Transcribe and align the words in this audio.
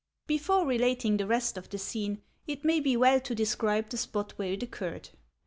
Before 0.25 0.65
relating 0.65 1.17
the 1.17 1.27
rest 1.27 1.59
of 1.59 1.69
the 1.69 1.77
scene, 1.77 2.23
it 2.47 2.63
may 2.65 2.79
be 2.79 2.97
well 2.97 3.19
to 3.19 3.35
describe 3.35 3.89
the 3.89 3.97
spot 3.97 4.31
where 4.31 4.53
it 4.53 4.63
occurred. 4.63 5.09